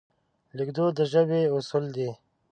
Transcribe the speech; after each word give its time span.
لیکدود 0.57 0.93
د 0.97 0.99
ژبې 1.11 1.41
اصول 1.55 1.85
دي. 1.95 2.09